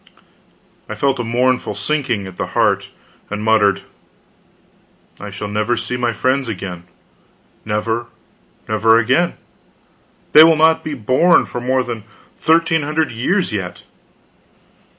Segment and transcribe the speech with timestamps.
[0.89, 2.89] I felt a mournful sinking at the heart,
[3.29, 3.83] and muttered:
[5.19, 6.85] "I shall never see my friends again
[7.65, 8.07] never,
[8.67, 9.35] never again.
[10.31, 12.03] They will not be born for more than
[12.35, 13.83] thirteen hundred years yet."